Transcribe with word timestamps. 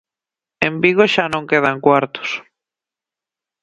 En 0.67 0.73
Vigo 0.83 1.05
xa 1.13 1.25
non 1.33 1.47
quedan 1.49 1.77
cuartos. 1.85 2.29